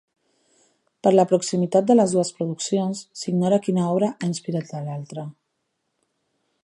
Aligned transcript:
Per 1.07 1.11
la 1.17 1.25
proximitat 1.31 1.91
de 1.91 1.97
les 1.97 2.15
dues 2.17 2.31
produccions, 2.39 3.03
s'ignora 3.21 3.61
quina 3.67 3.85
obra 3.91 4.11
ha 4.15 4.31
inspirat 4.33 4.75
l'altre. 4.89 5.31